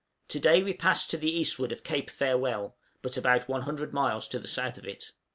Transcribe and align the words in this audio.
_To 0.29 0.39
day 0.39 0.63
we 0.63 0.73
passed 0.73 1.11
to 1.11 1.17
the 1.17 1.29
eastward 1.29 1.71
of 1.71 1.83
Cape 1.83 2.09
Farewell, 2.09 2.75
but 3.03 3.17
about 3.17 3.47
100 3.47 3.93
miles 3.93 4.27
to 4.29 4.39
the 4.39 4.47
south 4.47 4.79
of 4.79 4.85
it. 4.87 5.11